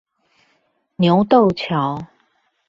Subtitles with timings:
[0.95, 2.07] 牛鬥橋